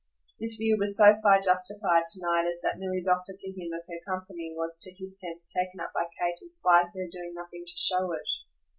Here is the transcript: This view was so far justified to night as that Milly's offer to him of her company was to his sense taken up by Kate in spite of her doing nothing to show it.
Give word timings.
This 0.39 0.55
view 0.55 0.77
was 0.79 0.97
so 0.97 1.15
far 1.21 1.39
justified 1.39 2.07
to 2.07 2.21
night 2.25 2.47
as 2.47 2.59
that 2.61 2.79
Milly's 2.79 3.07
offer 3.07 3.33
to 3.37 3.51
him 3.51 3.71
of 3.71 3.83
her 3.87 4.01
company 4.07 4.51
was 4.57 4.79
to 4.79 4.91
his 4.97 5.19
sense 5.19 5.47
taken 5.47 5.79
up 5.79 5.93
by 5.93 6.05
Kate 6.17 6.39
in 6.41 6.49
spite 6.49 6.85
of 6.87 6.93
her 6.95 7.07
doing 7.07 7.33
nothing 7.35 7.65
to 7.67 7.73
show 7.77 8.11
it. 8.11 8.27